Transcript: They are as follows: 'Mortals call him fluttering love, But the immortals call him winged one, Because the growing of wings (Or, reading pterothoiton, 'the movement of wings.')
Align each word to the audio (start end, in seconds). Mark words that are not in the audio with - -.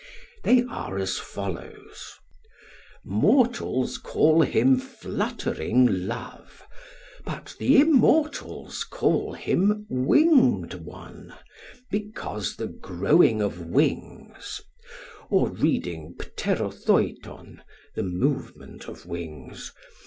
They 0.43 0.63
are 0.63 0.97
as 0.97 1.19
follows: 1.19 2.15
'Mortals 3.05 3.99
call 3.99 4.41
him 4.41 4.79
fluttering 4.79 6.07
love, 6.07 6.63
But 7.23 7.55
the 7.59 7.77
immortals 7.81 8.83
call 8.83 9.33
him 9.33 9.85
winged 9.91 10.73
one, 10.73 11.35
Because 11.91 12.55
the 12.55 12.65
growing 12.67 13.43
of 13.43 13.67
wings 13.67 14.59
(Or, 15.29 15.51
reading 15.51 16.15
pterothoiton, 16.35 17.59
'the 17.93 18.03
movement 18.03 18.87
of 18.87 19.05
wings.') 19.05 19.71